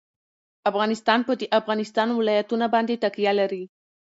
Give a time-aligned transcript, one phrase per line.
[0.69, 3.63] افغانستان په د افغانستان ولايتونه باندې تکیه لري.